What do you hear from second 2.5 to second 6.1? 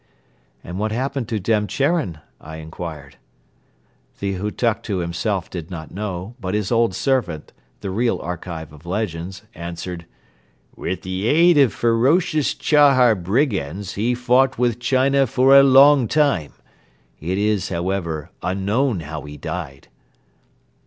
inquired. The Hutuktu himself did not